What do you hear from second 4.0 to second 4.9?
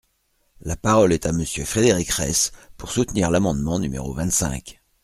vingt-cinq.